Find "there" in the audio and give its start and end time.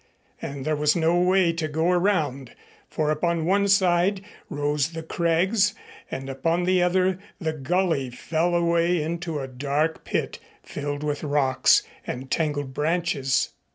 0.65-0.75